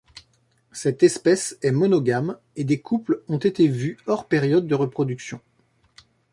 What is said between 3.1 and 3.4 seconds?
ont